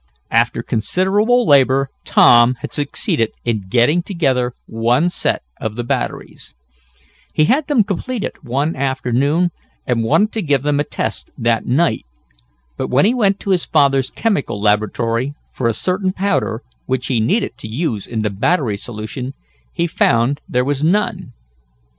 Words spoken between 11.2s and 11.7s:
that